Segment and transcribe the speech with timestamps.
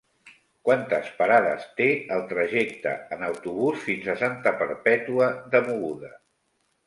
[0.67, 6.11] Quantes parades té el trajecte en autobús fins a Santa Perpètua de Mogoda?